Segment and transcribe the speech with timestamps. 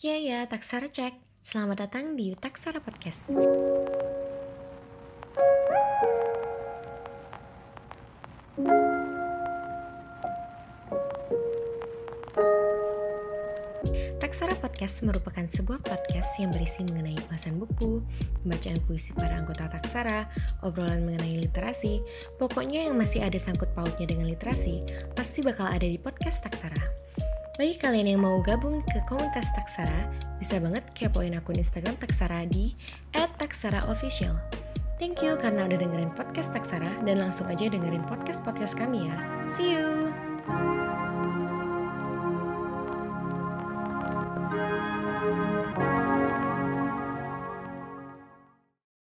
[0.00, 1.12] Ya ya, Taksara cek.
[1.44, 3.20] Selamat datang di Taksara Podcast.
[14.24, 18.00] Taksara Podcast merupakan sebuah podcast yang berisi mengenai ulasan buku,
[18.40, 20.32] pembacaan puisi para anggota Taksara,
[20.64, 22.00] obrolan mengenai literasi,
[22.40, 24.80] pokoknya yang masih ada sangkut pautnya dengan literasi,
[25.12, 26.99] pasti bakal ada di podcast Taksara.
[27.60, 30.08] Bagi kalian yang mau gabung ke komunitas Taksara,
[30.40, 32.72] bisa banget kepoin akun Instagram Taksara di
[33.12, 34.32] @taksaraofficial.
[34.96, 39.16] Thank you karena udah dengerin podcast Taksara dan langsung aja dengerin podcast-podcast kami ya.
[39.60, 40.29] See you!